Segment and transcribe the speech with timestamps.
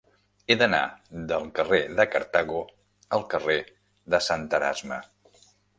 [0.47, 0.79] He d'anar
[1.33, 2.65] del carrer de Cartago
[3.19, 3.61] al carrer
[4.15, 5.05] de Sant Erasme.